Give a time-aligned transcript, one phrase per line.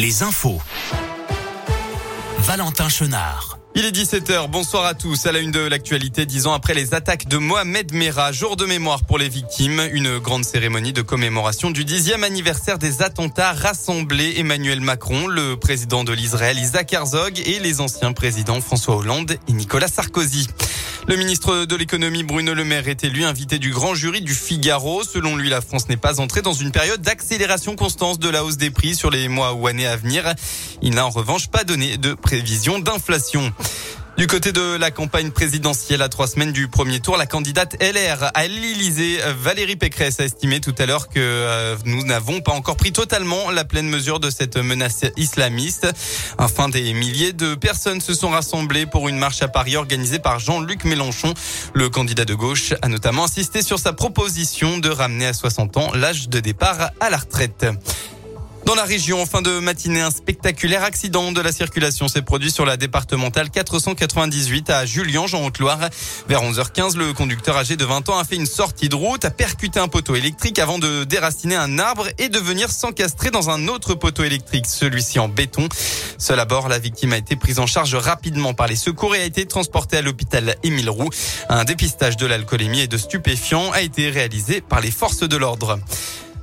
[0.00, 0.60] les infos.
[2.40, 3.58] Valentin Chenard.
[3.74, 5.26] Il est 17h, bonsoir à tous.
[5.26, 8.66] À la une de l'actualité, dix ans après les attaques de Mohamed Merah, jour de
[8.66, 14.34] mémoire pour les victimes, une grande cérémonie de commémoration du dixième anniversaire des attentats rassemblés
[14.36, 19.52] Emmanuel Macron, le président de l'Israël Isaac Herzog et les anciens présidents François Hollande et
[19.52, 20.46] Nicolas Sarkozy.
[21.08, 25.04] Le ministre de l'économie Bruno Le Maire est élu invité du grand jury du Figaro.
[25.04, 28.56] Selon lui, la France n'est pas entrée dans une période d'accélération constante de la hausse
[28.56, 30.34] des prix sur les mois ou années à venir.
[30.82, 33.52] Il n'a en revanche pas donné de prévision d'inflation.
[34.16, 38.30] Du côté de la campagne présidentielle à trois semaines du premier tour, la candidate LR
[38.32, 42.76] à l'Élysée, Valérie Pécresse, a estimé tout à l'heure que euh, nous n'avons pas encore
[42.76, 45.86] pris totalement la pleine mesure de cette menace islamiste.
[46.38, 50.38] Enfin, des milliers de personnes se sont rassemblées pour une marche à Paris organisée par
[50.38, 51.34] Jean-Luc Mélenchon.
[51.74, 55.92] Le candidat de gauche a notamment insisté sur sa proposition de ramener à 60 ans
[55.94, 57.66] l'âge de départ à la retraite.
[58.66, 62.50] Dans la région, en fin de matinée, un spectaculaire accident de la circulation s'est produit
[62.50, 65.88] sur la départementale 498 à Julian, en Haute-Loire.
[66.28, 69.30] Vers 11h15, le conducteur âgé de 20 ans a fait une sortie de route, a
[69.30, 73.68] percuté un poteau électrique avant de déraciner un arbre et de venir s'encastrer dans un
[73.68, 75.68] autre poteau électrique, celui-ci en béton.
[76.18, 79.20] Seul à bord, la victime a été prise en charge rapidement par les secours et
[79.20, 81.10] a été transportée à l'hôpital Émile Roux.
[81.48, 85.78] Un dépistage de l'alcoolémie et de stupéfiants a été réalisé par les forces de l'ordre.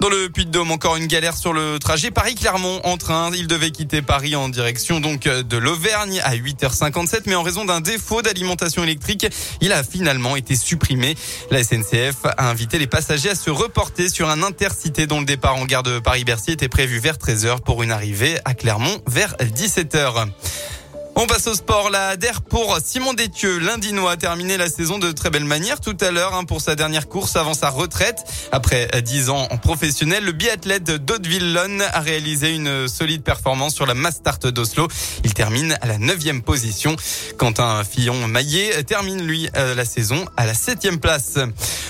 [0.00, 3.30] Dans le Puy-de-Dôme, encore une galère sur le trajet Paris-Clermont en train.
[3.34, 7.80] Il devait quitter Paris en direction donc de l'Auvergne à 8h57, mais en raison d'un
[7.80, 9.26] défaut d'alimentation électrique,
[9.62, 11.16] il a finalement été supprimé.
[11.50, 15.56] La SNCF a invité les passagers à se reporter sur un intercité dont le départ
[15.56, 20.28] en gare de Paris-Bercy était prévu vers 13h pour une arrivée à Clermont vers 17h.
[21.18, 21.88] On passe au sport.
[21.88, 23.58] La DER pour Simon Détieux.
[23.58, 26.74] L'Indinois a terminé la saison de très belle manière tout à l'heure hein, pour sa
[26.74, 28.22] dernière course avant sa retraite.
[28.52, 33.94] Après 10 ans en professionnel, le biathlète d'Hauteville-Lonne a réalisé une solide performance sur la
[33.94, 34.88] Mastart d'Oslo.
[35.24, 36.96] Il termine à la 9 position.
[37.38, 41.38] Quentin Fillon-Maillet termine lui euh, la saison à la 7 place.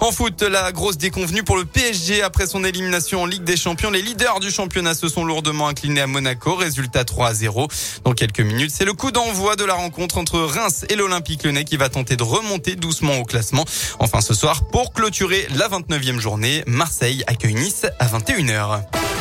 [0.00, 3.90] En foot, la grosse déconvenue pour le PSG après son élimination en Ligue des Champions.
[3.90, 6.54] Les leaders du championnat se sont lourdement inclinés à Monaco.
[6.54, 7.68] Résultat 3 à 0.
[8.04, 11.64] Dans quelques minutes, c'est le coup d'envoi de la rencontre entre Reims et l'Olympique Lyonnais
[11.64, 13.64] qui va tenter de remonter doucement au classement.
[13.98, 19.19] Enfin ce soir, pour clôturer la 29e journée, Marseille accueille Nice à 21h.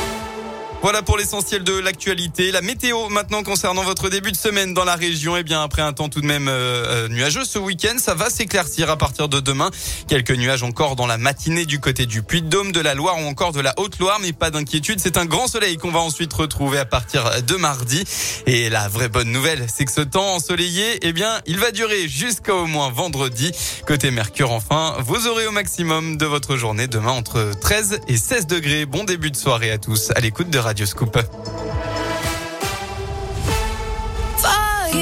[0.81, 2.53] Voilà pour l'essentiel de l'actualité.
[2.53, 5.35] La météo maintenant concernant votre début de semaine dans la région.
[5.35, 8.29] Eh bien après un temps tout de même euh, euh, nuageux ce week-end, ça va
[8.29, 9.71] s'éclaircir à partir de demain.
[10.07, 13.51] Quelques nuages encore dans la matinée du côté du Puy-de-Dôme, de la Loire ou encore
[13.51, 15.01] de la Haute-Loire, mais pas d'inquiétude.
[15.01, 18.05] C'est un grand soleil qu'on va ensuite retrouver à partir de mardi.
[18.45, 22.07] Et la vraie bonne nouvelle, c'est que ce temps ensoleillé, eh bien, il va durer
[22.07, 23.51] jusqu'à au moins vendredi.
[23.85, 28.47] Côté Mercure, enfin, vous aurez au maximum de votre journée demain entre 13 et 16
[28.47, 28.85] degrés.
[28.85, 31.68] Bon début de soirée à tous à l'écoute de Radio Scoop.